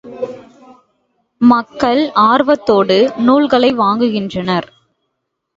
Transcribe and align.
மக்கள் 1.41 2.01
ஆர்வத்தோடு 2.23 2.97
நூல்களை 3.17 3.71
வாங்குகின்றனர். 3.73 4.69